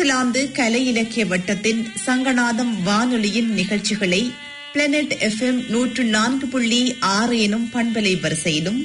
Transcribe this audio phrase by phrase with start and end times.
[0.00, 4.32] New Zealand கலை இலக்கிய வட்டத்தின் சங்கநாதம் வானொலியின் நிகழ்ச்சிகளை
[4.72, 8.78] பிளானட் எஃப்எம் நூற்று நான்கு புள்ளி ஆறு எனும் பண்பலை வரிசையிலும்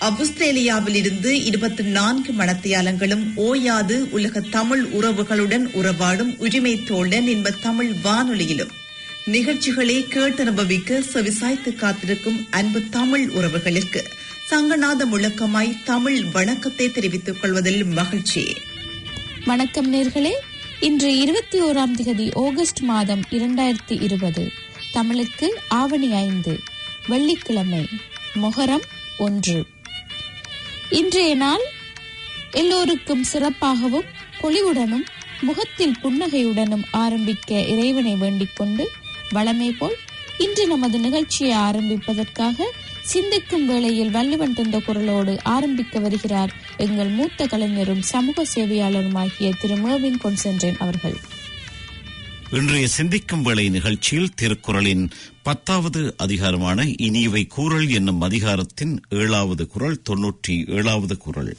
[0.00, 8.72] அவுஸ்திரேலியாவில் இருந்து இருபத்தி நான்கு மணத்தியாலங்களும் ஓயாது உலக தமிழ் உறவுகளுடன் உறவாடும் உரிமை தோழன் என்ப தமிழ் வானொலியிலும்.
[9.24, 14.02] நிகழ்ச்சிகளை கேட்டனுபவிக்க செவிசாய்த்து காத்திருக்கும் அன்பு தமிழ் உறவுகளுக்கு
[14.50, 18.56] சங்கநாத முழக்கமாய் தமிழ் வணக்கத்தை தெரிவித்துக் கொள்வதில் மகிழ்ச்சி.
[19.44, 20.32] வணக்கம் நேர்களே.
[20.80, 24.52] இன்று இருபத்தி ஓராம் திகதி ஆகஸ்ட் மாதம் இரண்டாயிரத்தி இருபது.
[24.92, 26.60] தமிழுக்கு ஆவணி ஐந்து.
[27.08, 27.86] வெள்ளிக்கிழமை
[28.34, 28.82] மொஹரம்
[29.18, 29.66] ஒன்று.
[30.90, 31.60] இன்றைய நாள்
[32.50, 34.08] எல்லோருக்கும் சிறப்பாகவும்
[34.40, 35.04] பொலிவுடனும்
[35.40, 38.90] முகத்தில் புன்னகையுடனும் ஆரம்பிக்க இறைவனை வேண்டிக் கொண்டு
[39.34, 39.96] வளமே போல்
[40.38, 42.62] இன்று நமது நிகழ்ச்சியை ஆரம்பிப்பதற்காக
[43.10, 50.76] சிந்திக்கும் வேளையில் வள்ளுவன் தந்த குரலோடு ஆரம்பிக்க வருகிறார் எங்கள் மூத்த கலைஞரும் சமூக சேவையாளருமாகிய திரு மேவின் கொன்சென்ட்ரேன்
[50.78, 51.16] அவர்கள்.
[52.50, 55.10] இன்றைய சிந்திக்கும் வேளை நிகழ்ச்சியில் திருக்குறளின்
[55.42, 61.56] பத்தாவது அதிகாரமான இனியவை கூறல் என்னும் அதிகாரத்தின் ஏழாவது குரல் தொன்னூற்றி ஏழாவது குரல்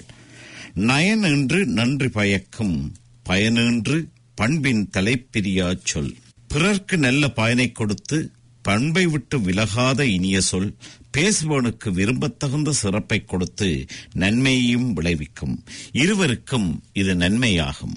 [0.75, 2.93] நயன் என்று நன்றி பயக்கும்
[3.29, 6.13] பயனென்று பண்பின் தலைப்பிரியா சொல்.
[6.47, 10.75] பிறர்க்கு நல்ல பயனை கொடுத்து பண்பை விட்டு விலகாத இனிய சொல்
[11.17, 15.63] பேசுபவனுக்கு விரும்பத்தகுந்த சிறப்பை கொடுத்து நன்மையையும் விளைவிக்கும்.
[15.91, 17.95] இருவருக்கும் இது நன்மையாகும்.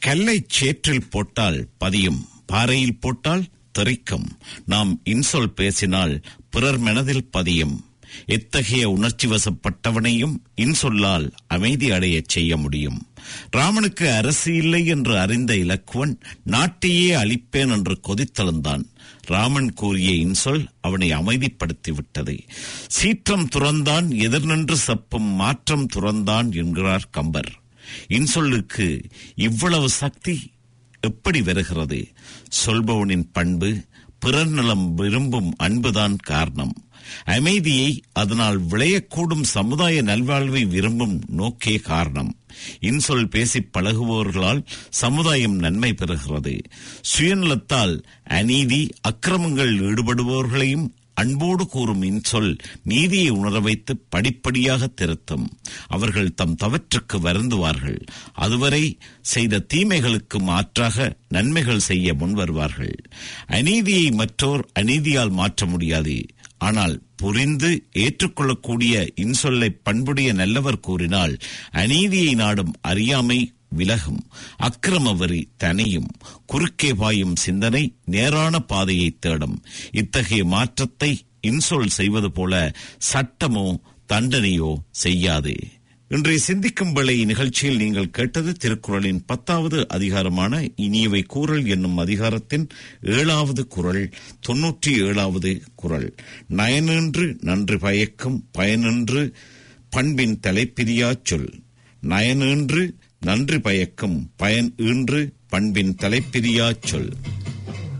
[0.00, 3.44] கல்லை சேற்றில் போட்டால் பதியும் பாறையில் போட்டால்
[3.78, 4.26] தெறிக்கும்.
[4.66, 7.84] நாம் இன்சொல் பேசினால் பிறர் மனதில் பதியும்.
[8.26, 13.06] எத்தகைய உணர்ச்சி வசப்பட்டவனையும் இன்சொல்லால் அமைதி அடையச் செய்ய முடியும்.
[13.50, 18.84] ராமனுக்கு அரசு இல்லை என்று அறிந்த இலக்குவன் நாட்டையே அழிப்பேன் என்று கொதித்தெழுந்தான்.
[19.26, 22.38] ராமன் கூறிய இன்சொல் அவனை அமைதிப்படுத்திவிட்டது.
[22.86, 27.52] சீற்றம் துறந்தான் எதிர் நின்று சப்பும் மாற்றம் துறந்தான் என்கிறார் கம்பர்.
[28.08, 29.02] இன்சொல்லுக்கு
[29.34, 30.52] இவ்வளவு சக்தி
[31.00, 32.08] எப்படி வருகிறது?
[32.66, 33.84] சொல்பவனின் பண்பு
[34.18, 36.85] பிறர் நலம் விரும்பும் அன்புதான் காரணம்.
[37.24, 42.36] அமைதியை அதனால் விளையக்கூடும் சமுதாய நல்வாழ்வை விரும்பும் நோக்கே காரணம்.
[42.80, 46.58] இன்சொல் பேசி பழகுபவர்களால் சமுதாயம் நன்மை பெறுகிறது.
[47.00, 55.46] சுயநலத்தால் அநீதி அக்கிரமங்கள் ஈடுபடுபவர்களையும் அன்போடு கூறும் இன்சொல் நீதியை உணர வைத்து படிப்படியாக திருத்தும்.
[55.86, 58.06] அவர்கள் தம் தவற்றுக்கு வருந்துவார்கள்.
[58.32, 62.94] அதுவரை செய்த தீமைகளுக்கு மாற்றாக நன்மைகள் செய்ய முன்வருவார்கள்.
[63.46, 66.26] அநீதியை மற்றோர் அநீதியால் மாற்ற முடியாது.
[66.66, 67.70] ஆனால் புரிந்து
[68.04, 71.34] ஏற்றுக்கொள்ளக்கூடிய இன்சொல்லை பண்புடைய நல்லவர் கூறினால்
[71.72, 73.38] அநீதியை நாடும் அறியாமை
[73.78, 74.22] விலகும்.
[74.58, 76.10] அக்கிரம வரி தனியும்
[76.46, 79.56] குறுக்கே பாயும் சிந்தனை நேரான பாதையை தேடும்.
[79.92, 81.10] இத்தகைய மாற்றத்தை
[81.42, 82.52] இன்சொல் செய்வது போல
[83.10, 83.66] சட்டமோ
[84.12, 84.70] தண்டனையோ
[85.02, 85.58] செய்யாதே.
[86.08, 92.68] இன்றைய சிந்திக்கும் வேளை நிகழ்ச்சியில் நீங்கள் கேட்டது திருக்குறளின் பத்தாவது அதிகாரமான இனியவை கூறல் என்னும் அதிகாரத்தின்
[93.02, 94.10] ஏழாவது குரல்
[94.48, 96.14] தொன்னூற்றி ஏழாவது குரல்
[96.50, 99.32] நயனின்று நன்று பயக்கும் பயனின்று
[99.90, 101.52] பண்பின் தலைப்பிரியா சொல்.
[102.02, 102.90] நயனின்று
[103.20, 107.12] நன்று பயக்கும் பயன் ஈன்று பண்பின் தலைப்பிரியா சொல்.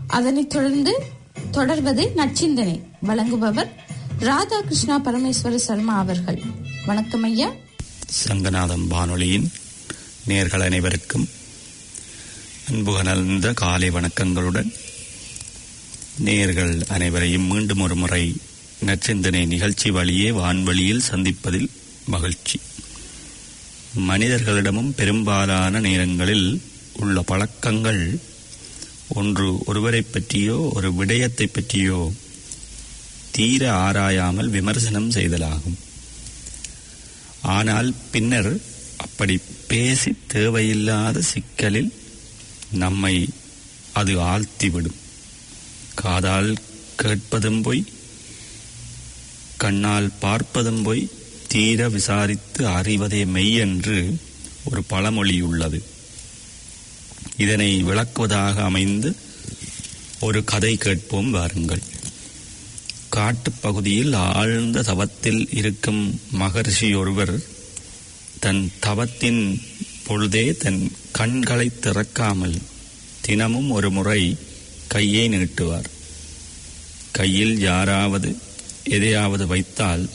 [0.07, 1.03] அதனைத் தொடர்ந்து
[1.51, 2.81] தொடர்வது நச்சிந்தனை.
[3.07, 3.69] வழங்குபவர்
[4.19, 6.41] ராதாகிருஷ்ணா பரமேஸ்வர சர்மா அவர்கள்.
[6.85, 7.53] வணக்கம் ஐயா.
[8.15, 9.51] சங்கநாதம் வானொலியின்
[10.27, 11.29] நேர்கள் அனைவருக்கும்
[12.67, 14.69] அன்பு கலந்த காலை வணக்கங்களுடன்
[16.25, 18.35] நேர்கள் அனைவரையும் மீண்டும் ஒரு முறை
[18.85, 21.69] நற்சிந்தனை நிகழ்ச்சி வழியே வான்வழியில் சந்திப்பதில்
[22.05, 22.59] மகிழ்ச்சி.
[23.99, 26.61] மனிதர்களிடமும் பெரும்பாலான நேரங்களில்
[26.93, 28.19] உள்ள பழக்கங்கள்
[29.07, 32.13] ஒன்று ஒருவரை பற்றியோ ஒரு விடயத்தை பற்றியோ
[33.31, 35.77] தீர ஆராயாமல் விமர்சனம் செய்தலாகும்.
[37.55, 38.51] ஆனால் பின்னர்
[38.97, 39.35] அப்படி
[39.67, 41.91] பேசி தேவையில்லாத சிக்கலில்
[42.83, 43.15] நம்மை
[43.93, 44.97] அது ஆழ்த்திவிடும்.
[46.01, 46.51] காதால்
[46.95, 47.83] கேட்பதும் போய்
[49.57, 51.03] கண்ணால் பார்ப்பதும் போய்
[51.47, 53.97] தீர விசாரித்து அறிவதே மெய் என்று
[54.63, 55.79] ஒரு பழமொழி உள்ளது.
[57.37, 59.09] இதனை விளக்குவதாக அமைந்து
[60.19, 61.83] ஒரு கதை கேட்போம் வாருங்கள்.
[63.09, 67.39] காட்டுப் பகுதியில் ஆழ்ந்த தவத்தில் இருக்கும் மகர்ஷி ஒருவர்
[68.39, 69.61] தன் தவத்தின்
[70.05, 72.57] பொழுதே தன் கண்களை திறக்காமல்
[73.21, 74.37] தினமும் ஒரு முறை
[74.87, 75.89] கையை நீட்டுவார்.
[77.11, 78.37] கையில் யாராவது
[78.83, 80.09] எதையாவது வைத்தால்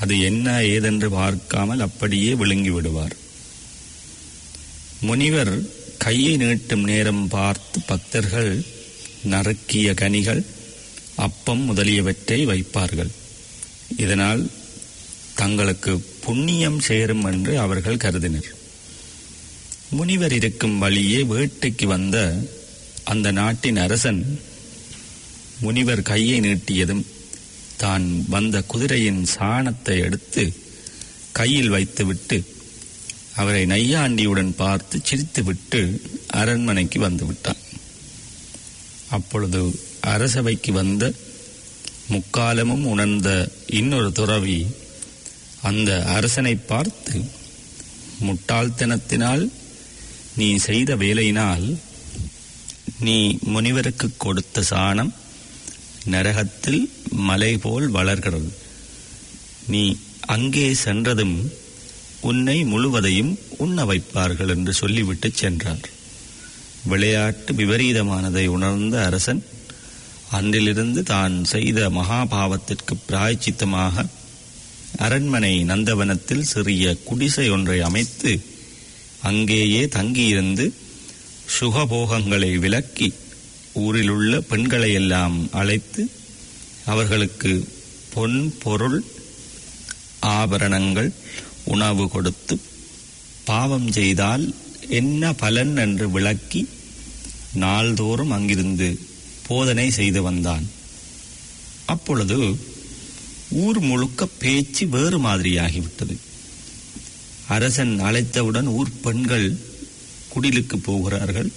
[0.00, 3.16] அது என்ன ஏதென்று பார்க்காமல் அப்படியே விழுங்கி விடுவார்.
[5.00, 5.62] முனிவர்
[5.98, 8.64] கையை நீட்டும் நேரம் பார்த்து பக்தர்கள்
[9.30, 10.44] நறுக்கிய கனிகள்
[11.16, 13.12] அப்பம் முதலியவற்றை வைப்பார்கள்.
[13.96, 14.50] இதனால்
[15.34, 18.50] தங்களுக்கு புண்ணியம் சேரும் என்று அவர்கள் கருதினர்.
[19.90, 22.16] முனிவர் இருக்கும் வழியே வேட்டைக்கு வந்த
[23.04, 24.40] அந்த நாட்டின் அரசன்
[25.60, 27.04] முனிவர் கையை நீட்டியதும்
[27.76, 30.44] தான் வந்த குதிரையின் சாணத்தை எடுத்து
[31.32, 32.38] கையில் வைத்துவிட்டு
[33.34, 35.80] அவரை நையாண்டியுடன் பார்த்து சிரித்துவிட்டு
[36.26, 37.62] அரண்மனைக்கு வந்துவிட்டான்.
[39.10, 39.60] அப்பொழுது
[40.12, 41.04] அரசவைக்கு வந்த
[42.12, 43.28] முக்காலமும் உணர்ந்த
[43.78, 44.58] இன்னொரு துறவி
[45.62, 47.16] அந்த அரசனை பார்த்து
[48.26, 49.44] முட்டாள்தனத்தினால்
[50.36, 51.66] நீ செய்த வேலையினால்
[53.00, 53.16] நீ
[53.54, 55.12] முனிவருக்கு கொடுத்த சாணம்
[56.14, 56.82] நரகத்தில்
[57.28, 58.50] மலை போல் வளர்கிறது.
[59.66, 59.82] நீ
[60.34, 61.36] அங்கே சென்றதும்
[62.20, 63.32] உன்னை முழுவதையும்
[63.64, 65.84] உண்ண வைப்பார்கள் என்று சொல்லிவிட்டு சென்றார்.
[66.84, 69.42] விளையாட்டு விபரீதமானதை உணர்ந்த அரசன்
[70.30, 74.04] அன்றிலிருந்து தான் செய்த மகாபாவத்திற்கு பிராய்ச்சித்தமாக
[74.96, 78.32] அரண்மனை நந்தவனத்தில் சிறிய குடிசை ஒன்றை அமைத்து
[79.22, 80.66] அங்கேயே தங்கியிருந்து
[81.58, 83.08] சுகபோகங்களை விலக்கி
[83.74, 86.02] ஊரிலுள்ள பெண்களையெல்லாம் அழைத்து
[86.86, 87.52] அவர்களுக்கு
[88.14, 88.98] பொன் பொருள்
[90.36, 91.10] ஆபரணங்கள்
[91.64, 92.56] உணவு கொடுத்து
[93.44, 94.44] பாவம் செய்தால்
[94.88, 96.62] என்ன பலன் என்று விளக்கி
[97.54, 98.88] நாள்தோறும் அங்கிருந்து
[99.46, 100.70] போதனை செய்து வந்தான்.
[101.86, 102.58] அப்பொழுது
[103.50, 106.16] ஊர் முழுக்க பேச்சு வேறு மாதிரியாகிவிட்டது.
[107.48, 109.58] அரசன் அழைத்தவுடன் ஊர் பெண்கள்
[110.34, 111.52] குடிலுக்கு போகிறார்கள்.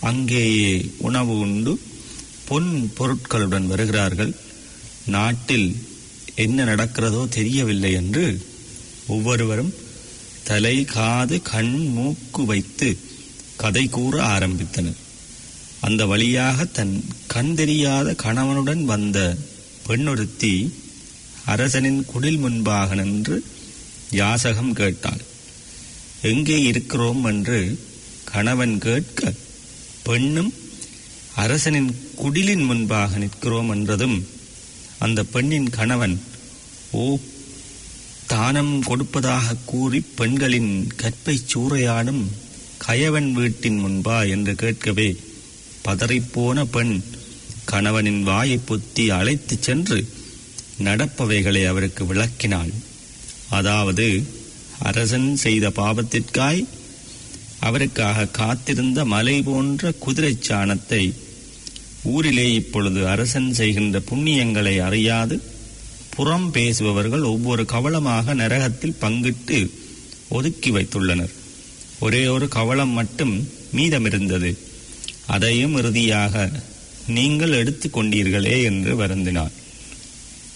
[0.00, 1.80] அங்கேயே உணவு உண்டு.
[2.44, 4.36] பொன் பொருட்களுடன் வருகிறார்கள்.
[5.06, 5.76] நாட்டில்
[6.34, 8.46] என்ன நடக்கிறதோ தெரியவில்லை என்று
[9.06, 9.74] ஒவ்வொருவரும்
[10.44, 12.98] தலை காது கண் மூக்கு வைத்து
[13.56, 15.02] கதை கூற ஆரம்பித்தனர்.
[15.84, 19.18] அந்த வழியாக தன் கண் தெரியாத கணவனுடன் வந்த
[19.86, 20.74] பெண்ணொருத்தி
[21.44, 23.44] அரசனின் குடில் முன்பாக நின்று
[24.10, 25.22] யாசகம் கேட்டாள்.
[26.22, 27.24] எங்கே இருக்கிறோம்?
[27.24, 27.58] என்று
[28.24, 29.32] கணவன் கேட்க
[30.02, 30.52] பெண்ணும்
[31.34, 31.90] அரசனின்
[32.22, 34.26] குடிலின் முன்பாக நிற்கிறோம் என்றதும்
[34.98, 36.20] அந்த பெண்ணின் கணவன்
[36.90, 37.18] ஓ
[38.26, 40.72] தானம் கொடுப்பதாக கூறி பெண்களின்
[41.02, 42.24] கற்பை சூறையாடும்
[42.78, 45.08] கயவன் வீட்டின் முன்பா என்று கேட்கவே
[45.84, 47.02] பதறிப்போன பெண்
[47.64, 49.98] கணவனின் வாயை பொத்தி அழைத்துச் சென்று
[50.84, 52.72] நடப்பவைகளை அவருக்கு விளக்கினாள்.
[53.50, 54.06] அதாவது
[54.78, 56.66] அரசன் செய்த பாவத்திற்காய்
[57.58, 61.12] அவருக்காக காத்திருந்த மலை போன்ற குதிரை சாணத்தை
[62.02, 65.42] ஊரிலே இப்பொழுது அரசன் செய்கின்ற புண்ணியங்களை அறியாது
[66.16, 69.70] புறம் பேசுபவர்கள் ஒவ்வொரு கவளமாக நரகத்தில் பங்கிட்டு
[70.28, 71.34] ஒதுக்கி வைத்துள்ளனர்.
[72.00, 74.50] ஒரே ஒரு கவளம் மட்டும் மீதமிருந்தது.
[75.26, 76.50] அதையும் இறுதியாக
[77.06, 79.54] நீங்கள் எடுத்து கொண்டீர்களே என்று வருந்தினார்.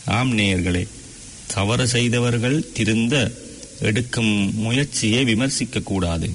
[0.05, 0.87] ஆம் நேயர்களே
[1.47, 3.33] தவறு செய்தவர்கள் திருந்த
[3.81, 6.31] எடுக்கும் முயற்சியை விமர்சிக்க கூடாது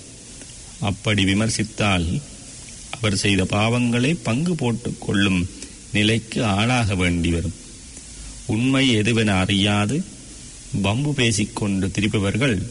[0.79, 2.21] அப்படி விமர்சித்தால்
[2.91, 5.49] அவர் செய்த பாவங்களை பங்கு போட்டு கொள்ளும்
[5.91, 7.53] நிலைக்கு ஆளாக வேண்டி வரும்.
[8.45, 10.03] உண்மை எதுவென அறியாது
[10.81, 12.67] வம்பு பேசிக்கொண்டு திருப்பவர்கள்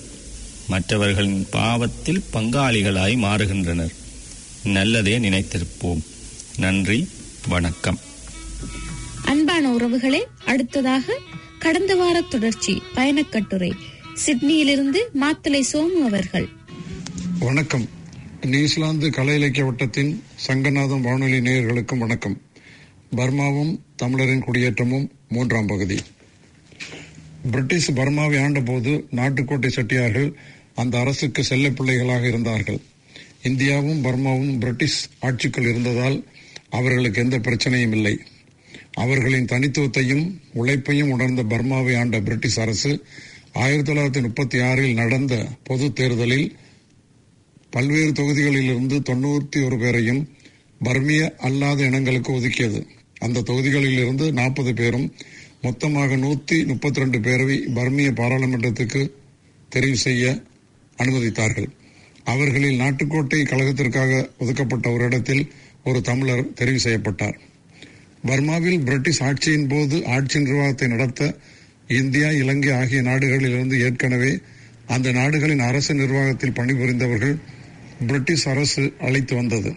[0.69, 3.95] மற்றவர்களின் பாவத்தில் பங்காளிகளாய் மாறுகின்றனர்.
[4.65, 6.01] நல்லதே நினைத்திருப்போம்.
[6.57, 7.09] நன்றி
[7.49, 7.99] வணக்கம்.
[9.25, 11.21] அன்பான உறவுகளே அடுத்ததாக
[11.59, 13.73] கடந்த வார தொடர்ச்சி பயணக்கட்டுரை.
[14.27, 16.49] சிட்னியிலிருந்து மாத்தலை சோமு அவர்கள்.
[17.39, 17.89] வணக்கம்.
[18.43, 22.41] நியூசிலாந்து கலை இலக்கிய வட்டத்தின் சங்கநாதம் வானொலி நேயர்களுக்கும் வணக்கம்.
[23.17, 25.99] பர்மாவும் தமிழரின் குடியேற்றமும் மூன்றாம் பகுதி.
[27.51, 30.35] பிரிட்டிஷ் பர்மாவை ஆண்டபோது நாட்டுக்கோட்டை செட்டியார்கள்
[30.75, 32.79] அந்த அரசுக்கு செல்ல பிள்ளைகளாக இருந்தார்கள்.
[33.43, 36.25] இந்தியாவும் பர்மாவும் பிரிட்டிஷ் ஆட்சிக்குள் இருந்ததால்
[36.71, 38.21] அவர்களுக்கு எந்த பிரச்சனையும் இல்லை.
[38.93, 43.05] அவர்களின் தனித்துவத்தையும் உழைப்பையும் உணர்ந்த பர்மாவை ஆண்ட பிரிட்டிஷ் அரசு
[43.53, 46.57] ஆயிரத்தி தொள்ளாயிரத்தி முப்பத்தி ஆறில் நடந்த பொது தேர்தலில்
[47.71, 50.23] பல்வேறு தொகுதிகளிலிருந்து தொண்ணூற்றி ஒரு பேரையும்
[50.85, 52.87] பர்மிய அல்லாத இனங்களுக்கு ஒதுக்கியது.
[53.19, 55.15] அந்த தொகுதிகளில் இருந்து நாற்பது பேரும்
[55.63, 59.03] மொத்தமாக நூத்தி முப்பத்தி ரெண்டு பேரவை பர்மிய பாராளுமன்றத்துக்கு
[59.75, 60.43] தெரிவு செய்ய
[60.97, 61.69] அனுமதித்தார்கள்.
[62.25, 65.53] அவர்களில் நாட்டுக்கோட்டை கழகத்திற்காக ஒதுக்கப்பட்ட ஒரு இடத்தில்
[65.85, 67.41] ஒரு தமிழர் தெரிவு செய்யப்பட்டார்.
[68.27, 71.35] பர்மாவில் பிரிட்டிஷ் ஆட்சியின் போது ஆட்சி நிர்வாகத்தை நடத்த
[71.89, 74.41] இந்தியா இலங்கை ஆகிய நாடுகளிலிருந்து ஏற்கனவே
[74.87, 77.37] அந்த நாடுகளின் அரசு நிர்வாகத்தில் பணிபுரிந்தவர்கள்
[78.07, 79.73] பிரிட்டிஷ் அரசு அழைத்து வந்தது.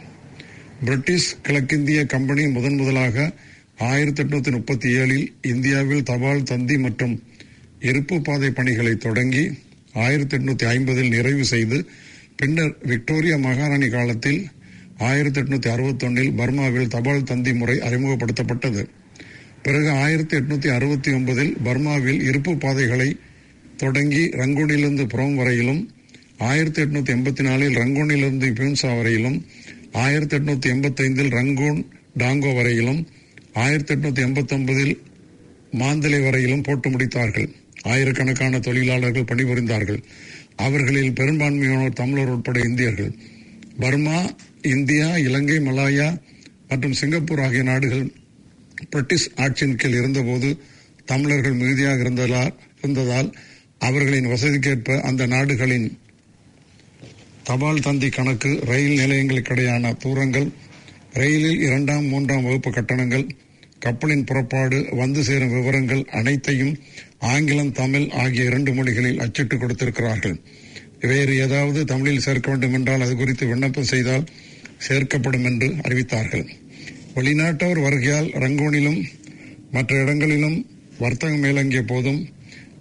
[0.86, 3.34] பிரிட்டிஷ் கிழக்கிந்திய கம்பெனி முதன் முதலாக
[3.78, 7.24] ஆயிரத்தி எட்நூத்தி முப்பத்தி ஏழில் இந்தியாவில் தபால் தந்தி மற்றும்
[7.80, 9.52] இருப்பு பாதை பணிகளை தொடங்கி
[9.94, 11.88] ஆயிரத்தி எட்நூத்தி ஐம்பதில் நிறைவு செய்து
[12.40, 14.48] பின்னர் விக்டோரியா மகாராணி காலத்தில்
[14.98, 18.82] ஆயிரத்தி எட்நூத்தி அறுபத்தொன்னில் பர்மாவில் தபால் தந்தி முறை அறிமுகப்படுத்தப்பட்டது.
[19.62, 23.20] பிறகு ஆயிரத்தி எட்நூத்தி அறுபத்தி ஒன்பதில் பர்மாவில் இருப்பு பாதைகளை
[23.78, 25.82] தொடங்கி ரங்கூனிலிருந்து புறம் வரையிலும்
[26.38, 29.46] ஆயிரத்தி எட்நூத்தி எண்பத்தி நாலில் ரங்கூனிலிருந்து பியூன்சா வரையிலும்
[29.92, 31.86] ஆயிரத்தி எட்நூத்தி எண்பத்தி ஐந்தில் ரங்கூன்
[32.20, 33.08] டாங்கோ வரையிலும்
[33.54, 34.96] ஆயிரத்தி எட்நூத்தி எண்பத்தி ஒன்பதில்
[35.80, 37.50] மாந்தலை வரையிலும் போட்டு முடித்தார்கள்.
[37.82, 40.00] ஆயிரக்கணக்கான தொழிலாளர்கள் பணிபுரிந்தார்கள்.
[40.56, 43.12] அவர்களில் பெரும்பான்மையானோர் தமிழர் உட்பட இந்தியர்கள்.
[43.80, 44.18] பர்மா
[44.62, 46.08] இந்தியா இலங்கை மலாயா
[46.68, 48.06] மற்றும் சிங்கப்பூர் ஆகிய நாடுகள்
[48.90, 50.50] பிரிட்டிஷ் ஆட்சியின் கீழ் இருந்தபோது
[51.06, 53.30] தமிழர்கள் மிகுதியாக இருந்ததால் இருந்ததால்
[53.80, 55.88] அவர்களின் வசதிக்கேற்ப அந்த நாடுகளின்
[57.44, 60.48] தபால் தந்தி கணக்கு ரயில் நிலையங்களுக்கிடையான தூரங்கள்
[61.14, 63.26] ரயிலில் இரண்டாம் மூன்றாம் வகுப்பு கட்டணங்கள்
[63.80, 66.74] கப்பலின் புறப்பாடு வந்து சேரும் விவரங்கள் அனைத்தையும்
[67.32, 70.38] ஆங்கிலம் தமிழ் ஆகிய இரண்டு மொழிகளில் அச்சிட்டு கொடுத்திருக்கிறார்கள்.
[71.00, 74.26] வேறு ஏதாவது தமிழில் சேர்க்க வேண்டும் என்றால் அது குறித்து விண்ணப்பம் செய்தால்
[74.88, 76.46] சேர்க்கப்படும் என்று அறிவித்தார்கள்.
[77.16, 79.02] வெளிநாட்டவர் வருகையால் ரங்கூனிலும்
[79.72, 80.58] மற்ற இடங்களிலும்
[80.98, 82.22] வர்த்தகம் மேலங்கிய போதும்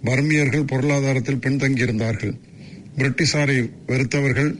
[0.03, 2.35] பர்மியர்கள் பொருளாதாரத்தில் பின்தங்கியிருந்தார்கள்.
[2.97, 4.51] பிரிட்டிஷாரை வெறுத்தவர்கள்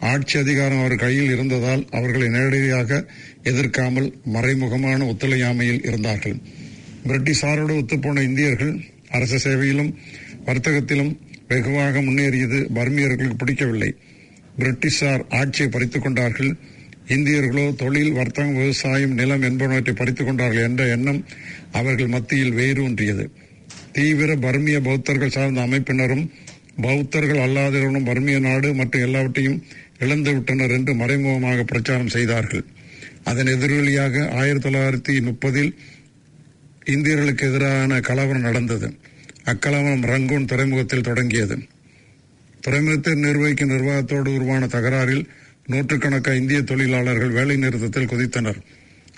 [0.00, 3.00] ஆட்சி அதிகாரம் அவர் கையில் இருந்ததால் அவர்களை நேரடியாக
[3.42, 6.36] எதிர்க்காமல் மறைமுகமான ஒத்துழையாமையில் இருந்தார்கள்.
[7.06, 9.94] பிரிட்டிஷாரோடு ஒத்துப்போன இந்தியர்கள் அரச சேவையிலும்
[10.46, 11.18] வர்த்தகத்திலும்
[11.48, 13.94] வெகுவாக முன்னேறியது பர்மியர்களுக்கு பிடிக்கவில்லை.
[14.58, 16.56] பிரிட்டிஷார் ஆட்சியை பறித்துக் கொண்டார்கள்.
[17.08, 21.24] இந்தியர்களோ தொழில் வர்த்தகம் விவசாயம் நிலம் என்பனவற்றை பறித்துக் கொண்டார்கள் என்ற எண்ணம்
[21.72, 23.28] அவர்கள் மத்தியில் வேரூன்றியது.
[23.92, 26.28] தீவிர பர்மிய பௌத்தர்கள் சார்ந்த அமைப்பினரும்
[26.80, 29.62] பௌத்தர்கள் அல்லாதவர்களும் பர்மிய நாடு மற்றும் எல்லாவற்றையும்
[29.98, 32.64] இழந்து விட்டனர் என்று மறைமுகமாக பிரச்சாரம் செய்தார்கள்.
[33.24, 35.74] அதன் எதிரொலியாக ஆயிரத்தி தொள்ளாயிரத்தி முப்பதில்
[36.84, 38.96] இந்தியர்களுக்கு எதிரான கலவரம் நடந்தது.
[39.44, 41.58] அக்கலவரம் ரங்கூன் துறைமுகத்தில் தொடங்கியது.
[42.60, 45.24] துறைமுகத்தை நிர்வகிக்கும் நிர்வாகத்தோடு உருவான தகராறில்
[45.66, 48.56] நூற்றுக்கணக்கான இந்திய தொழிலாளர்கள் வேலை நிறுத்தத்தில் குதித்தனர்.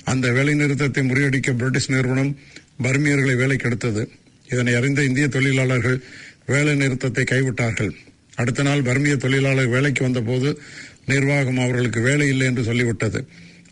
[0.04, 2.36] அந்த வேலை நிறுத்தத்தை முறியடிக்க பிரிட்டிஷ் நிறுவனம்
[2.82, 4.10] பர்மியர்களை வேலைக்கு எடுத்தது.
[4.48, 6.02] இதனை அறிந்த இந்திய தொழிலாளர்கள்
[6.46, 7.90] வேலை நிறுத்தத்தை கைவிட்டார்கள்.
[8.34, 10.58] அடுத்த நாள் பர்மிய தொழிலாளர் வேலைக்கு வந்தபோது
[11.06, 13.26] நிர்வாகம் அவர்களுக்கு வேலை இல்லை என்று சொல்லிவிட்டது.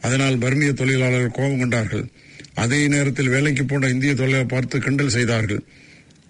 [0.07, 2.05] அதனால் பர்மிய தொழிலாளர்கள் கோபம் கொண்டார்கள்.
[2.55, 5.63] அதே நேரத்தில் வேலைக்கு போன இந்திய தொழிலை பார்த்து கிண்டல் செய்தார்கள்.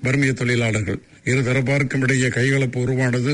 [0.04, 3.32] பர்மிய தொழிலாளர்கள் இரு தரப்பாருக்கும் இடையே கைகலப்பு உருவானது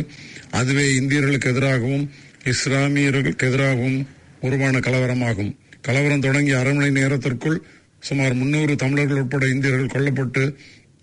[0.51, 2.05] அதுவே இந்தியர்களுக்கு எதிராகவும்
[2.45, 3.99] இஸ்லாமியர்களுக்கு எதிராகவும்
[4.41, 5.53] உருவான கலவரமாகும்.
[5.81, 7.59] கலவரம் தொடங்கிய அரை மணி நேரத்திற்குள்
[8.01, 10.43] சுமார் முன்னூறு தமிழர்கள் உட்பட இந்தியர்கள் கொல்லப்பட்டு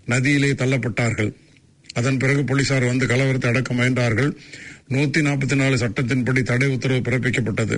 [0.08, 1.32] நதியிலே தள்ளப்பட்டார்கள்.
[1.94, 4.32] அதன் பிறகு போலீசார் வந்து கலவரத்தை அடக்க முயன்றார்கள்.
[4.90, 7.78] நூத்தி நாற்பத்தி நாலு சட்டத்தின்படி தடை உத்தரவு பிறப்பிக்கப்பட்டது.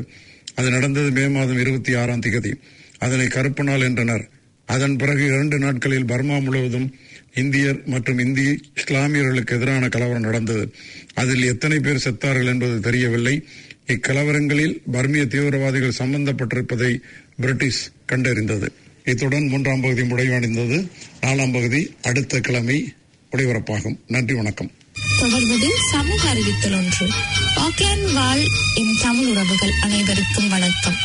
[0.58, 2.54] அது நடந்தது மே மாதம் இருபத்தி ஆறாம் திகதி.
[2.98, 4.30] அதனை கருப்பு நாள் என்றனர்.
[4.66, 6.96] அதன் பிறகு இரண்டு நாட்களில் பர்மா முழுவதும்
[7.34, 10.74] இந்தியர் மற்றும் இந்திய இஸ்லாமியர்களுக்கு எதிரான கலவரம் நடந்தது.
[11.14, 13.46] அதில் எத்தனை பேர் செத்தார்கள் என்பது தெரியவில்லை.
[13.88, 17.02] இக்கலவரங்களில் பர்மிய தீவிரவாதிகள் சம்பந்தப்பட்டிருப்பதை
[17.42, 18.68] பிரிட்டிஷ் கண்டறிந்தது.
[19.06, 20.88] இத்துடன் மூன்றாம் பகுதி முடிவடைந்தது.
[21.22, 22.94] நாலாம் பகுதி அடுத்த கிழமை
[23.32, 24.72] ஒளிபரப்பாகும் நன்றி வணக்கம்.
[25.20, 27.10] தொடர்வது சமூக அறிவித்தல் ஒன்று.
[27.56, 30.96] ஆக்லாந்து வாழ் என் தமிழ் உறவுகள் அனைவருக்கும் வணக்கம்.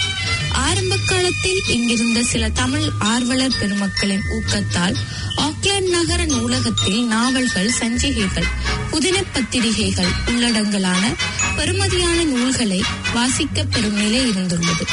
[0.52, 4.94] ஆரம்ப காலத்தில் இங்கிருந்த சில தமிழ் ஆர்வலர் பெருமக்களின் ஊக்கத்தால்
[5.36, 8.48] ஆக்லாந்து நகர நூலகத்தில் நாவல்கள் சஞ்சிகைகள்
[8.90, 11.14] புதின பத்திரிகைகள் உள்ளடங்கலான
[11.56, 12.82] பெருமதியான நூல்களை
[13.14, 14.86] வாசிக்க பெறும் நிலை இருந்துள்ளது.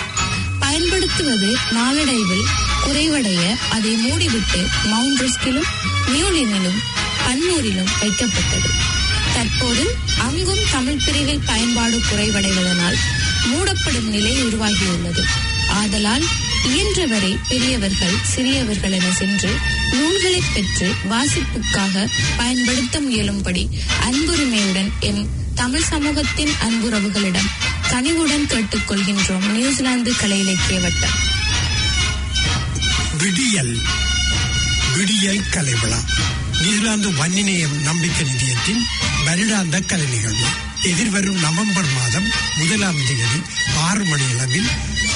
[0.60, 2.46] பயன்படுத்துவது நாளடைவில்
[2.86, 5.70] குறைவடைய அதை மூடிவிட்டு மவுண்ட் ரிஸ்கிலும்
[6.08, 6.80] நியூலினிலும்
[7.28, 8.89] பன்னூரிலும் வைக்கப்பட்டது.
[9.34, 12.98] தற்போது அங்கும் தமிழ் பிரிவில் பயன்பாடு குறைவடைவதனால்
[13.46, 15.24] மூடப்படும் நிலை உருவாகியுள்ளது.
[15.70, 16.26] ஆதலால்
[16.66, 19.56] இயன்றவரை பெரியவர்கள் சிறியவர்கள் என சென்று
[19.92, 22.08] நூல்களை பெற்று வாசிப்புக்காக
[22.38, 23.70] பயன்படுத்த முயலும்படி
[24.02, 27.50] அன்புரிமையுடன் எம் தமிழ் சமூகத்தின் அன்புறவுகளிடம்
[27.90, 29.52] கனிவுடன் கேட்டுக்கொள்கின்றோம்.
[29.52, 31.18] நியூசிலாந்து கலை இலக்கிய வட்டம்.
[33.18, 33.78] விடியல்.
[34.96, 36.00] விடியல் கலைவிழா
[36.62, 38.84] நியூசிலாந்து வன்னிநேயம் நம்பிக்கை நிதியத்தின்
[39.30, 40.48] வருடாந்த கலை நிகழ்வு
[40.82, 43.42] எதிர்வரும் நவம்பர் மாதம் முதலாம் தேதி
[43.78, 44.70] ஆறு மணி அளவில்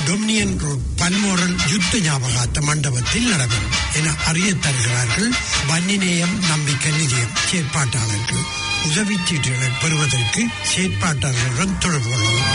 [0.08, 5.32] டொமினியன் ரோட் பன்மோரல் யுத்த ஞாபகார்த்த மண்டபத்தில் நடைபெறும் என அறிய தருகிறார்கள்
[5.70, 8.44] வன்னிநேயம் நம்பிக்கை நிதியம் செயற்பாட்டாளர்கள்.
[8.86, 12.52] உதவிச் சீட்டுகளை பெறுவதற்கு செயற்பாட்டாளர்களுடன் தொடர்பு கொள்ளவும்.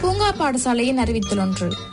[0.00, 1.90] பூங்கா பாடசாலையின் அறிவித்தல் ஒன்று.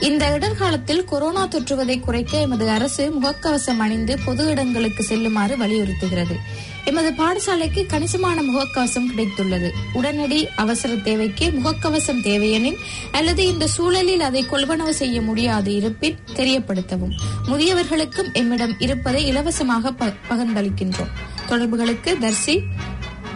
[0.00, 6.36] இந்த இடர்காலத்தில் கொரோனா தொற்றுவதை குறைக்க எமது அரசு முகக்கவசம் அணிந்து பொது இடங்களுக்கு செல்லுமாறு வலியுறுத்துகிறது.
[6.84, 9.70] எமது பாடசாலைக்கு கணிசமான முகக்கவசம் கிடைத்துள்ளது.
[9.92, 12.78] உடனடி அவசர தேவைக்கு முகக்கவசம் தேவையெனில்
[13.12, 17.14] அல்லது இந்த சூழலில் அதை கொள்வனவு செய்ய முடியாது இருப்பின் தெரியப்படுத்தவும்.
[17.46, 21.10] முதியவர்களுக்கும் எம்மிடம் இருப்பதை இலவசமாக ப- பகிர்ந்தளிக்கின்றோம்.
[21.46, 22.62] தொடர்புகளுக்கு தர்சி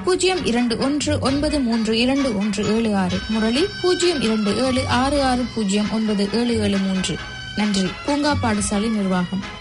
[0.05, 3.19] பூஜ்ஜியம் இரண்டு ஒன்று ஒன்பது மூன்று இரண்டு ஒன்று ஏழு ஆறு.
[3.29, 7.17] முரளி பூஜ்ஜியம் இரண்டு ஏழு ஆறு ஆறு பூஜ்ஜியம் ஒன்பது ஏழு ஏழு மூன்று.
[7.57, 7.87] நன்றி.
[8.07, 9.59] பூங்கா பாடசாலை நிர்வாகம்.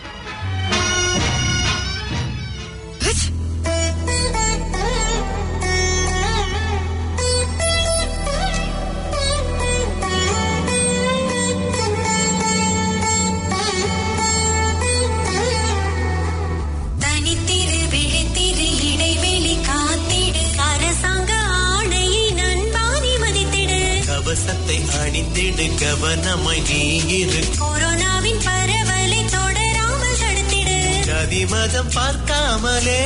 [25.79, 26.81] கவனமாய் நீ
[27.17, 31.05] இரு கொரோனாவின் பரவலை தொடராமல் தடுத்திடு.
[31.05, 33.01] ஜாதி மதம் பார்க்காமலே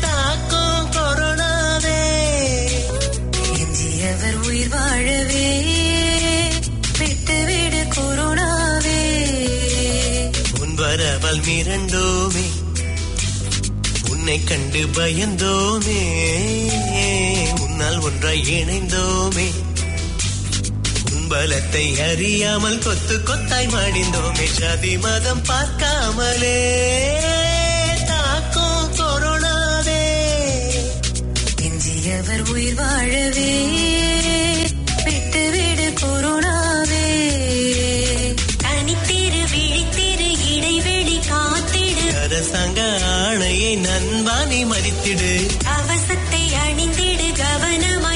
[0.00, 2.00] தாக்கும் கொரோனாவே.
[3.58, 5.48] எஞ்சியவர் உயிர் வாழவே
[6.98, 9.00] விட்டுவிடு கொரோனாவே.
[10.60, 12.46] உன் வரவல் மிரண்டோமே
[14.10, 16.02] உன்னை கண்டு பயந்தோமே
[17.60, 19.48] உன்னால் ஒன்றாய் இணைந்தோமே.
[21.30, 24.46] பலத்தை அறியாமல் கொத்து கொத்தாய் மடிந்தோமே.
[24.58, 26.58] ஜாதி மதம் பார்க்காமலே
[28.06, 30.02] தாக்கும் கொரோனாவே
[31.62, 33.52] எஞ்சியவர் உயிர் வாழவே
[35.04, 37.06] விட்டுவிடு கொரோனாவே
[38.64, 42.06] தனித்திரு விழித்திரு இடைவெளி காத்திடு.
[42.24, 42.80] அரசாங்க
[43.14, 45.32] ஆணையை நண்பானி மதித்திடு.
[45.76, 48.09] அவசத்தை அணிந்திடு கவனமாய்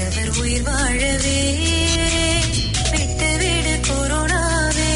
[0.00, 1.56] எஞ்சியவர் உயிர் வாழவே.
[2.90, 4.94] விட்டுவிடு கொரோனாவே.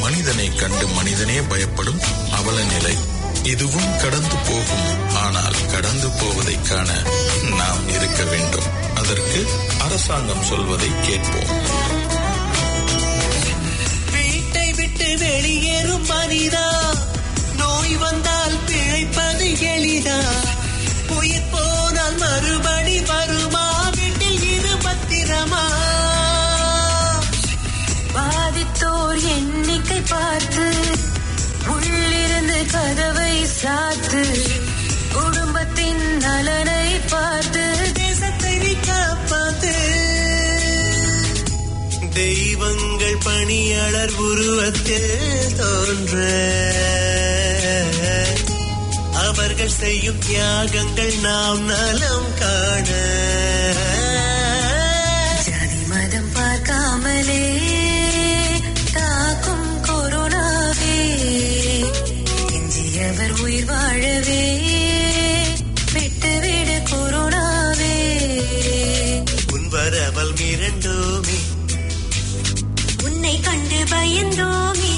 [0.00, 2.96] மனிதனை கண்டு மனிதனே பயப்படும் அவல நிலை.
[3.42, 5.14] இதுவும் கடந்து போகும்.
[5.14, 6.92] ஆனால் கடந்து போவதை காண
[7.56, 8.82] நாம் இருக்க வேண்டும்.
[8.94, 9.46] அதற்கு
[9.80, 12.03] அரசாங்கம் சொல்வதை கேட்போம்.
[15.34, 16.94] வெளியேறும் மனிதா.
[17.56, 20.18] நோய் வந்தால் பிழைப்பது எளிதா.
[21.18, 23.92] உயிர் போனால் மறுபடி வருமா?
[23.96, 25.64] வீட்டில் இரு பத்திரமா?
[28.12, 30.74] பாதித்தோர் எண்ணிக்கை பார்த்து
[31.68, 34.22] உள்ளிருந்து கதவை சாத்து
[35.12, 39.74] குடும்பத்தின் நலனை பார்த்து தேசத்தை காப்பாத்து.
[42.14, 43.03] தெய்வங்கள்
[43.54, 46.18] மணியளர் உருவத்தில் தோன்ற.
[49.14, 52.88] அவர்கள் செய்யும் தியாகங்கள் நாம் நலம் காண.
[73.54, 74.94] கண்டு பயந்தோமே.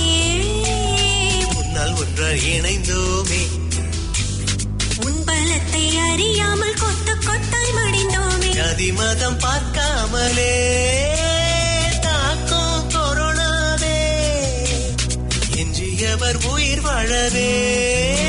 [1.56, 3.40] உன்னால் ஒன்றாய் இணைந்தோமே.
[5.04, 8.48] உன் பலத்தை அறியாமல் கொத்து கொத்தாய் மடிந்தோமே.
[8.48, 10.54] ஜாதி மதம் பார்க்காமலே
[12.00, 13.98] தாக்கும் கொரோனாவே.
[15.56, 18.25] எஞ்சியவர் உயிர் வாழவே.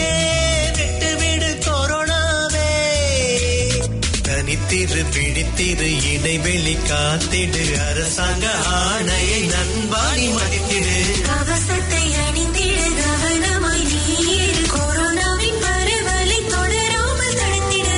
[5.57, 7.79] பிடித்திரு இடைவெளி காத்திடு.
[7.89, 11.21] அரசாங்க ஆணையை நண்பாடி மதித்திடு.
[11.21, 17.97] கவசத்தை அணிந்திடு கவனமாய் நீர் கொரோனாவின் பரவலை தொடராமல் தடுத்திடு.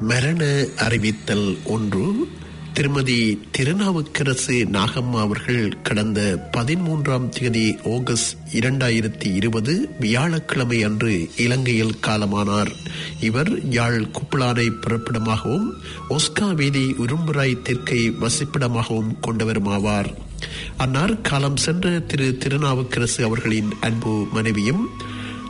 [0.00, 2.04] மரண அறிவித்தல் ஒன்று.
[2.76, 12.72] திருமதி திருநாவுக்கரசு நாகம்மா அவர்கள் கடந்த பதிமூன்றாம் தேதி ஆகஸ்ட் இரண்டாயிரத்தி இருபது வியாழக்கிழமை அன்று இலங்கையில் காலமானார்.
[13.20, 15.72] இவர் யாழ் குப்பலானை பிறப்பிடமாகவும்
[16.10, 20.14] ஒஸ்கா வீதி உரும்புராய் தெற்கை வசிப்பிடமாகவும் கொண்டவருமாவார்.
[20.76, 24.88] அன்னார் காலம் சென்ற திரு திருநாவுக்கரசு அவர்களின் அன்பு மனைவியும்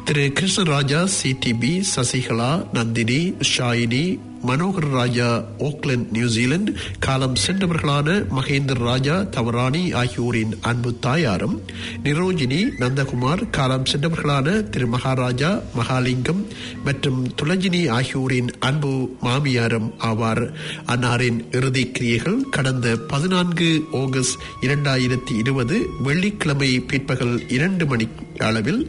[0.04, 5.28] Thiru Krishnaraja CDP Sasikala Nandini Shayini Manohar Raja
[5.58, 11.56] Auckland New Zealand காலம் சென்றவர்களான மகேந்திர ராஜா தவராணி ஆகியோரின் அன்பு தாயாரும்
[12.04, 16.42] நிரோஜினி நந்தகுமார் காலம் சென்றவர்களான திரு மகாராஜா மகாலிங்கம்
[16.84, 20.44] மற்றும் துளஜினி ஆகியோரின் அன்பு மாமியாரும் ஆவார்.
[20.86, 23.70] அன்னாரின் இறுதி கிரியைகள் கடந்த பதினான்கு
[24.02, 28.82] ஆகஸ்ட் இரண்டாயிரத்தி இருபது வெள்ளிக்கிழமை பிற்பகல் இரண்டு மணி அளவில்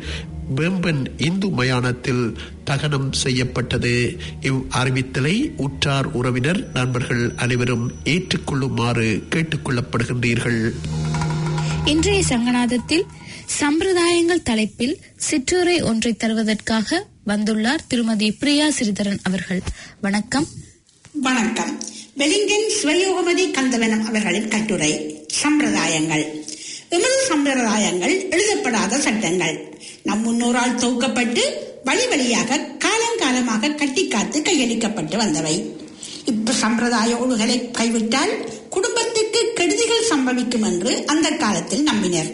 [0.56, 4.20] வேம்பன் இந்து மயானத்தில் தகனம் செய்யப்பட்டது.
[4.42, 10.72] இவ் அறிவித்தலை உற்றார் உறவினர் நண்பர்கள் அனைவரும் ஏற்றுக்கொள்ளுமாறு கேட்டுக்கொள்ளப்படுகின்றீர்கள்.
[11.86, 13.04] இன்றைய சங்கநாதத்தில்
[13.60, 19.62] சம்பிரதாயங்கள் தலைப்பில் சிற்றுரை ஒன்றை தருவதற்காக வந்துள்ளார் திருமதி பிரியா சிறிதரன் அவர்கள்.
[20.02, 20.48] வணக்கம்.
[21.14, 21.82] வணக்கம்.
[22.18, 26.24] வெலிங்கன் சிவயோகமதி கந்தவனம் அவர்களின் கட்டுரை சம்பிரதாயங்கள்.
[26.90, 29.78] எமது சம்பிரதாயங்கள் எழுதப்படாத சட்டங்கள்.
[30.04, 31.42] நம் முன்னோரால் தொகுக்கப்பட்டு
[31.84, 35.76] வழி வழியாக காலங்காலமாக கட்டி காத்து கையளிக்கப்பட்டு வந்தவை.
[36.26, 38.32] இப்ப சம்பிரதாய ஒழுகலை கைவிட்டால்
[38.70, 42.32] குடும்பத்துக்கு கெடுதிகள் சம்பவிக்கும் என்று அந்த காலத்தில் நம்பினர்.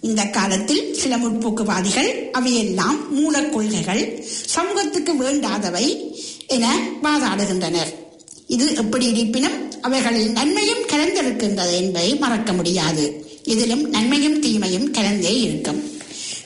[0.00, 6.14] இந்த காலத்தில் சில முற்போக்குவாதிகள் அவையெல்லாம் மூலக் கொள்கைகள் சமூகத்துக்கு வேண்டாதவை
[6.46, 7.92] என வாதாடுகின்றனர்.
[8.46, 13.25] இது எப்படி இருப்பினும் அவைகளில் நன்மையும் கலந்திருக்கின்றது என்பதை மறக்க முடியாது.
[13.46, 15.80] இதிலும் நன்மையும் தீமையும் கலந்தே இருக்கும்.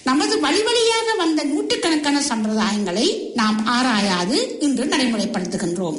[0.05, 5.99] நமது வழிவழியாக வந்த நூற்றுக்கணக்கான சம்பிரதாயங்களை நாம் ஆராயாது இன்று நடைமுறைப்படுத்துகின்றோம்.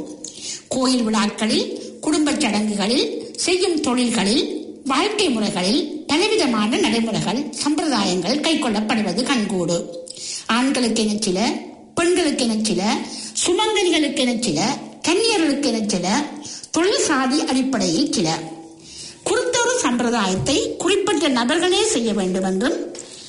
[0.68, 1.66] கோயில் விழாக்களில்
[2.00, 4.44] குடும்பச் சடங்குகளில் செய்யும் தொழில்களில்
[4.86, 9.78] வாழ்க்கை முறைகளில் பலவிதமான நடைமுறைகள் சம்பிரதாயங்கள் கைக்கொள்ளப்படுவது கண்கூடு.
[10.48, 11.40] ஆண்களுக்கென சில
[11.96, 12.98] பெண்களுக்கென சில
[13.46, 16.26] சுமங்கலிகளுக்கென சில கன்னியர்களுக்கென சில
[16.72, 18.40] தொழில் சாதி அடிப்படையில் சில.
[19.82, 22.78] சம்பிரதாயத்தை குறிப்பிட்ட நபர்களே செய்ய வேண்டும் என்றும்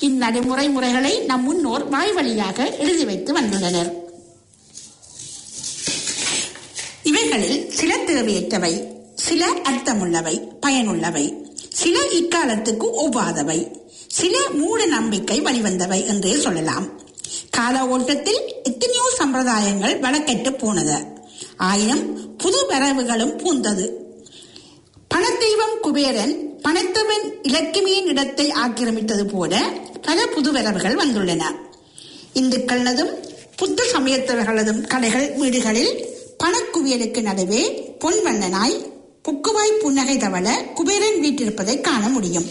[0.01, 3.91] இந்நடைமுறை முறைகளை நம் முன்னோர் வாய் வழியாக எழுதி வைத்து வந்துள்ளனர்.
[7.03, 8.73] இவைகளில் சில தேவையற்றவை
[9.15, 11.27] சில அர்த்தமுள்ளவை பயனுள்ளவை
[11.69, 13.59] சில இக்காலத்துக்கு ஒவ்வாதவை
[14.07, 16.87] சில மூட நம்பிக்கை வழிவந்தவை என்றே சொல்லலாம்.
[17.51, 20.97] கால ஓட்டத்தில் எத்தனையோ சம்பிரதாயங்கள் வழக்கெட்டு போனது.
[21.57, 24.02] ஆயினும் புது வரவுகளும் பூந்தது.
[25.23, 26.33] பணத்தெய்வம் குபேரன்
[26.63, 29.61] பணத்தவன் இலக்கிமியின் இடத்தை ஆக்கிரமித்தது போல
[30.03, 31.43] பல புதுவரவுகள் வந்துள்ளன.
[32.35, 33.13] இந்துக்களதும்
[33.57, 35.93] புத்த சமயத்தவர்களதும் கடைகள் வீடுகளில்
[36.43, 37.63] பணக்குவியலுக்கு நடுவே
[37.99, 38.77] பொன்வண்ணனாய்
[39.29, 42.49] புக்குவாய் புன்னகை தவள குபேரன் வீட்டிருப்பதை காண முடியும்.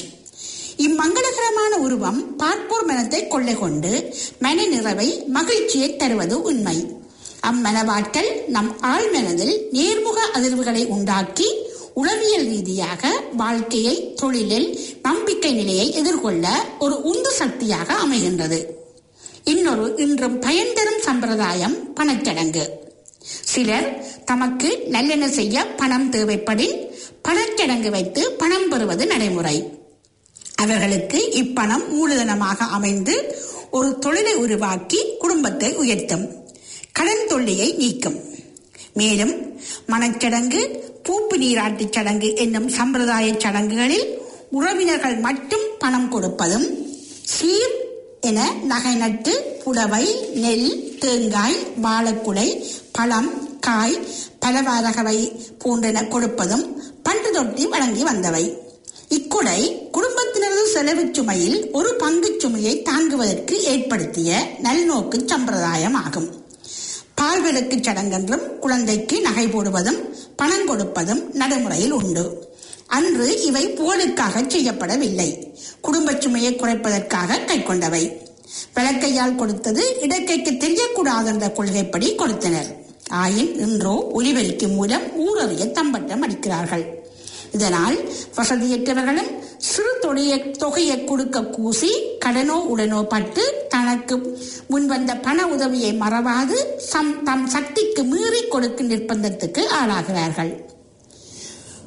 [0.77, 6.77] இம்மங்களகரமான உருவம் பார்ப்போர் மனத்தை கொள்ளை கொண்டு மன நிறைவை மகிழ்ச்சியை தருவது உண்மை.
[7.49, 17.31] அம்மனவாற்றல் நம் ஆழ்மனதில் நேர்முக அதிர்வுகளை உண்டாக்கி உளவியல் ரீதியாக வாழ்க்கையை தொழிலில் நம்பிக்கை நிலையை எதிர்கொள்ள ஒரு உந்து
[17.31, 18.65] சக்தியாக அமைகின்றது.
[19.43, 22.69] இன்னொரு இன்றும் பயன் தரும் சம்பிரதாயம் பணச்சடங்கு.
[23.23, 26.89] சிலர் தமக்கு நல்லெண்ண செய்ய பணம் தேவைப்படின்
[27.27, 29.73] பணச்சடங்கு வைத்து பணம் பெறுவது நடைமுறை.
[30.55, 33.37] அவர்களுக்கு இப்பணம் மூலதனமாக அமைந்து
[33.71, 36.29] ஒரு தொழிலை உருவாக்கி குடும்பத்தை உயர்த்தும்.
[36.91, 38.29] கடன் தொல்லையை நீக்கும்.
[38.93, 44.07] மேலும் மனச்சடங்கு பூப்பு நீராட்டுச் சடங்கு என்னும் சம்பிரதாய சடங்குகளில்
[44.51, 46.67] உறவினர்கள் மட்டும் பணம் கொடுப்பதும்
[47.23, 47.75] சீர்
[48.21, 52.47] என நகை நட்டு புடவை நெல் தேங்காய் வாழைக்குலை
[52.91, 53.97] பழம் காய்
[54.45, 55.17] பலவாரகவை
[55.63, 56.65] போன்றன கொடுப்பதும்
[57.03, 58.43] பண்டு தொட்டி வழங்கி வந்தவை.
[59.09, 66.29] இக்கொடை குடும்பத்தினரது செலவு சுமையில் ஒரு பங்கு சுமையை தாங்குவதற்கு ஏற்படுத்திய நல்நோக்கு சம்பிரதாயம் ஆகும்.
[67.21, 69.99] பால்வெடுக்கு சடங்கென்றும் குழந்தைக்கு நகை போடுவதும்
[70.41, 72.49] பணம் கொடுப்பதும் நடைமுறையில் உண்டு.
[72.87, 75.29] அன்று இவை புகழுக்காக செய்யப்படவில்லை.
[75.81, 78.03] குடும்ப சுமையை குறைப்பதற்காக கைக்கொண்டவை
[78.75, 82.69] விளக்கையால் கொடுத்தது இடக்கைக்கு தெரியக்கூடாது என்ற கொள்கைப்படி கொடுத்தனர்.
[83.23, 86.85] ஆயின் இன்றோ ஒலிபெருக்கி மூலம் ஊரறிய தம்பட்டம் அடிக்கிறார்கள்.
[87.51, 87.97] இதனால்
[88.35, 91.89] வசதியற்றவர்களும் சிறு தொகையை தொகையை கொடுக்க கூசி
[92.25, 94.15] கடனோ உடனோ பட்டு தனக்கு
[94.69, 100.53] முன்வந்த பண உதவியை மறவாது சம் தம் சக்திக்கு மீறி கொடுக்கும் நிர்பந்தத்துக்கு ஆளாகிறார்கள்.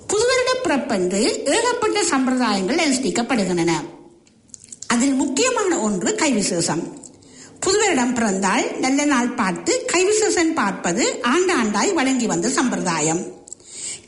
[0.07, 3.73] புதுவருட பிறப்பன்று ஏகப்பட்ட சம்பிரதாயங்கள் அனுஷ்டிக்கப்படுகின்றன.
[4.87, 6.85] அதில் முக்கியமான ஒன்று கைவிசேஷம்.
[7.61, 13.34] புதுவரிடம் பிறந்தால் நல்ல நாள் பார்த்து கைவிசேஷம் பார்ப்பது ஆண்டாண்டாய் வழங்கி வந்த சம்பிரதாயம்.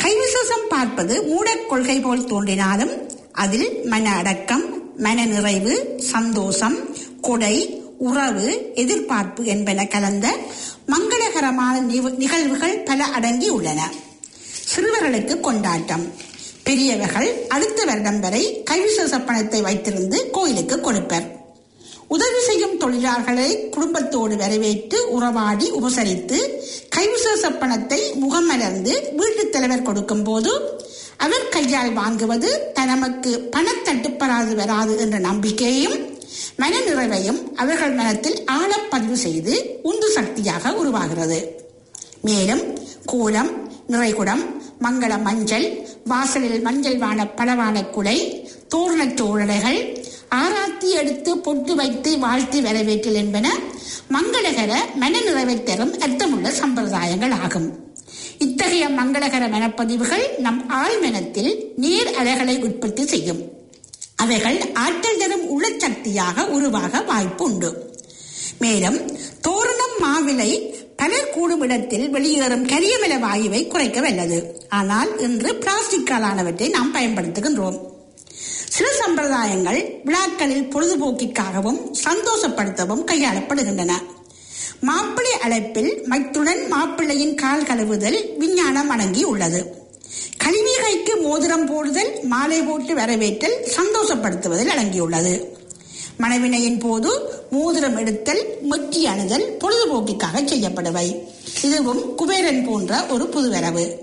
[0.03, 6.77] கைவிசேஷம் பார்ப்பது மூடக் கொள்கை போல் தோன்றினாலும் அதில் மன அடக்கம் மன நிறைவு சந்தோஷம்
[7.21, 10.37] கொடை உறவு எதிர்பார்ப்பு என்பன கலந்த
[10.89, 11.81] மங்களகரமான
[12.17, 13.93] நிகழ்வுகள் பல அடங்கி உள்ளன.
[14.75, 16.13] சிறுவர்களுக்கு கொண்டாட்டம்.
[16.63, 21.35] பெரியவர்கள் அடுத்த வருடம் வரை கைவிசேஷ பணத்தை வைத்திருந்து கோயிலுக்கு கொடுப்பர்.
[22.09, 26.56] உதவி செய்யும் தொழிலாளர்களை குடும்பத்தோடு வரவேற்று உறவாடி உபசரித்து
[27.41, 30.79] கைவிசேஷ முகமலர்ந்து வீட்டுத் தலைவர் கொடுக்கும் போது
[31.17, 35.97] அவர் கையால் வாங்குவது தனமக்கு பணத்தட்டுப்படாது வராது என்ற நம்பிக்கையும்
[36.57, 41.65] மன நிறைவையும் அவர்கள் மனத்தில் ஆழப்பதிவு செய்து உந்து சக்தியாக உருவாகிறது.
[42.23, 44.45] மேலும் கோலம் நிறைகுடம்
[44.83, 53.13] மங்கள மஞ்சள் வாசலில் மஞ்சள் வான பலவான குலை தோரணச் சோழடைகள் ஆராத்தி எடுத்து பொட்டு வைத்து வாழ்த்தி வரவேற்றல்
[53.13, 53.49] என்பன
[54.11, 57.85] மங்களகர மன தரும் அர்த்தமுள்ள சம்பிரதாயங்கள் ஆகும்
[58.39, 63.41] இத்தகைய மங்களகர மனப்பதிவுகள் நம் ஆழ்மனத்தில் நீர் அலைகளை உற்பத்தி செய்யும்.
[64.17, 67.95] அவைகள் ஆற்றல் தரும் உளச்சக்தியாக உருவாக வாய்ப்பு உண்டு
[68.59, 68.99] மேலும்
[69.41, 74.67] தோரணம் மாவிலை பலர் கூடும் இடத்தில் வெளியேறும் கரியமல வாயுவை குறைக்க வல்லது.
[74.69, 77.79] ஆனால் இன்று பிளாஸ்டிக்காலானவற்றை நாம் பயன்படுத்துகின்றோம்.
[78.69, 83.93] சில சம்பிரதாயங்கள் விழாக்களில் பொழுதுபோக்கிற்காகவும் சந்தோஷப்படுத்தவும் கையாளப்படுகின்றன.
[84.81, 89.75] மாப்பிள்ளை அழைப்பில் மைத்துடன் மாப்பிள்ளையின் கால் கழுவுதல் விஞ்ஞானம் அடங்கி உள்ளது.
[90.37, 95.45] கல்விகைக்கு மோதிரம் போடுதல் மாலை போட்டு வரவேற்றல் சந்தோஷப்படுத்துவதில் அடங்கியுள்ளது.
[96.19, 101.29] மனைவினையின் போது மோதிரம் எடுத்தல் மெட்டி அணுதல் பொழுதுபோக்கிற்காக செய்யப்படுவை.
[101.63, 103.97] இதுவும் குபேரன் போன்ற ஒரு புதுவரவு.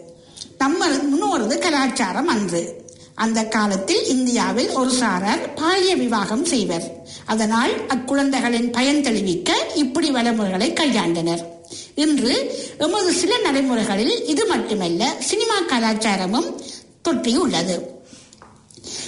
[0.58, 2.83] நம்ம முன்னோரது கலாச்சாரம் அன்று.
[3.16, 7.08] அந்த காலத்தில் இந்தியாவில் ஒரு சாரார் பாலிய விவாகம் செய்வர்.
[7.26, 11.44] அதனால் அக்குழந்தைகளின் பயன் தெளிவிக்க இப்படி வழிமுறைகளை கையாண்டனர்.
[11.96, 12.34] இன்று
[12.78, 16.62] எமது சில நடைமுறைகளில் இது மட்டுமல்ல சினிமா கலாச்சாரமும்
[17.10, 17.80] தொற்றியுள்ளது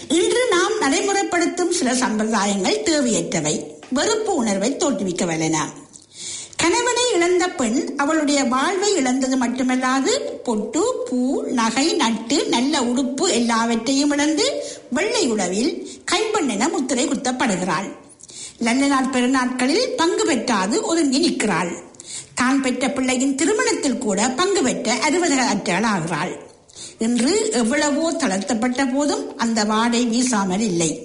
[0.07, 3.73] இன்று நாம் நடைமுறைப்படுத்தும் சில சம்பிரதாயங்கள் தேவையற்றவை.
[3.89, 5.57] வெறுப்பு உணர்வை தோற்றுவிக்க வல்லன.
[6.57, 10.11] கணவனை இழந்த பெண் அவளுடைய வாழ்வை இழந்தது மட்டுமல்லாது
[10.43, 17.89] பொட்டு பூ நகை நட்டு நல்ல உடுப்பு எல்லாவற்றையும் இழந்து வெள்ளை உடவில் கைப்பண்ணென முத்திரை குத்தப்படுகிறாள்.
[18.57, 21.71] நல்ல நாள் பெருநாட்களில் பங்கு பெற்றாது ஒதுங்கி நிற்கிறாள்.
[22.33, 26.33] தான் பெற்ற பிள்ளையின் திருமணத்தில் கூட பங்கு பெற்ற அறுபதற்றாள் ஆகிறாள்.
[26.99, 31.04] இன்று எவ்வளவோ தளர்த்தப்பட்ட போதும் அந்த வாடை வீசாமல் இல்லை.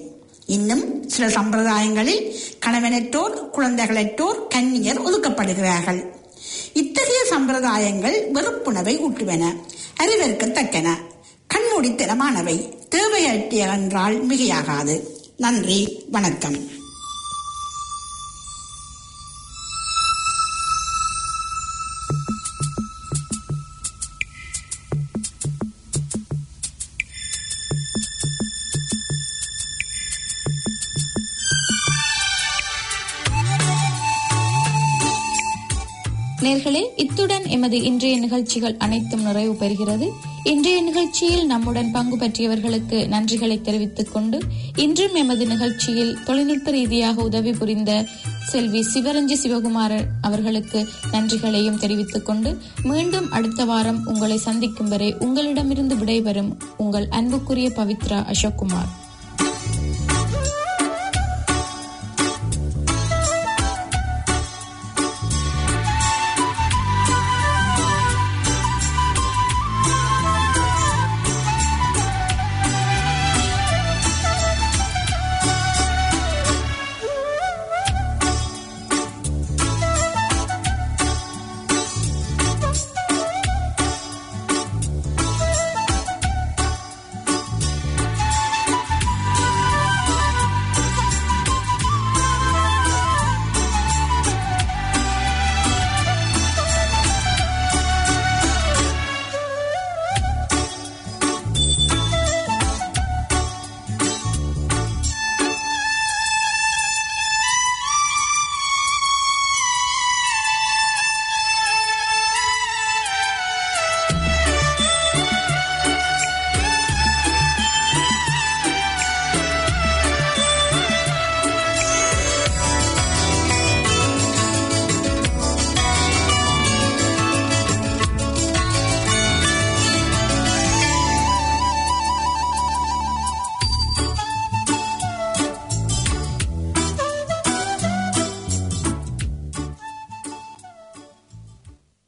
[0.51, 2.35] இன்னும் சில சம்பிரதாயங்களில்
[2.65, 6.01] கணவனற்றோர் குழந்தைகளற்றோர் கன்னியர் ஒதுக்கப்படுகிறார்கள்.
[6.73, 9.43] இத்தகைய சம்பிரதாயங்கள் வெறுப்புணவை ஊட்டுவன
[9.99, 10.89] அறிவறுக்கத்தக்கன
[11.53, 12.57] கண்மூடித்தனமானவை
[12.89, 14.95] தேவையற்றிய என்றால் மிகையாகாது.
[15.37, 16.57] நன்றி வணக்கம்.
[36.41, 40.09] நேர்களே இத்துடன் எமது இன்றைய நிகழ்ச்சிகள் அனைத்தும் நிறைவு பெறுகிறது.
[40.43, 44.41] இன்றைய நிகழ்ச்சியில் நம்முடன் பங்கு பற்றியவர்களுக்கு நன்றிகளை தெரிவித்துக் கொண்டு
[44.75, 48.05] இன்றும் எமது நிகழ்ச்சியில் தொழில்நுட்ப ரீதியாக உதவி புரிந்த
[48.47, 56.57] செல்வி சிவரஞ்சி சிவகுமாரன் அவர்களுக்கு நன்றிகளையும் தெரிவித்துக் கொண்டு மீண்டும் அடுத்த வாரம் உங்களை சந்திக்கும் வரை உங்களிடமிருந்து விடைபெறும்
[56.77, 58.91] உங்கள் அன்புக்குரிய பவித்ரா அசோக்குமார்.